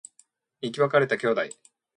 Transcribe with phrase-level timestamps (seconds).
[0.63, 1.43] 生き別れた兄弟